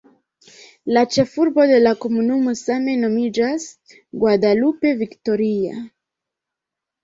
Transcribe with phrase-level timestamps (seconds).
[0.95, 3.69] La ĉefurbo de la komunumo same nomiĝas
[4.27, 5.87] "Guadalupe Victoria".